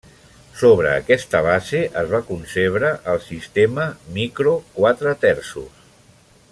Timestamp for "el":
3.13-3.21